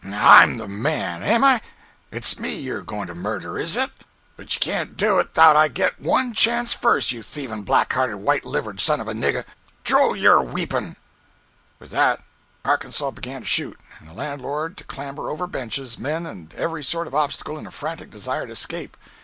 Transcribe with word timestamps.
I'm 0.03 0.57
the 0.57 0.67
man, 0.67 1.21
am 1.21 1.43
I? 1.43 1.61
It's 2.11 2.39
me 2.39 2.55
you're 2.57 2.81
goin' 2.81 3.05
to 3.05 3.13
murder, 3.13 3.59
is 3.59 3.77
it? 3.77 3.91
But 4.35 4.51
you 4.55 4.59
can't 4.59 4.97
do 4.97 5.19
it 5.19 5.35
'thout 5.35 5.55
I 5.55 5.67
get 5.67 6.01
one 6.01 6.33
chance 6.33 6.73
first, 6.73 7.11
you 7.11 7.21
thievin' 7.21 7.61
black 7.61 7.93
hearted, 7.93 8.17
white 8.17 8.43
livered 8.43 8.79
son 8.81 8.99
of 8.99 9.07
a 9.07 9.13
nigger! 9.13 9.45
Draw 9.83 10.13
your 10.15 10.41
weepon!" 10.41 10.95
With 11.77 11.91
that, 11.91 12.23
Arkansas 12.65 13.11
began 13.11 13.41
to 13.41 13.47
shoot, 13.47 13.79
and 13.99 14.07
the 14.09 14.13
landlord 14.13 14.75
to 14.77 14.83
clamber 14.83 15.29
over 15.29 15.45
benches, 15.45 15.99
men 15.99 16.25
and 16.25 16.51
every 16.55 16.83
sort 16.83 17.05
of 17.05 17.13
obstacle 17.13 17.59
in 17.59 17.67
a 17.67 17.71
frantic 17.71 18.09
desire 18.09 18.47
to 18.47 18.53
escape. 18.53 18.97